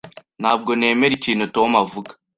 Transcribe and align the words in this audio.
Ntabwo 0.41 0.71
nemera 0.79 1.13
ikintu 1.19 1.45
Tom 1.55 1.69
avuga. 1.83 2.11